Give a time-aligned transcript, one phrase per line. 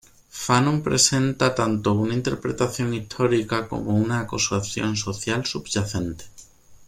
[0.43, 6.25] Fanon presenta tanto una interpretación histórica como una acusación social subyacente.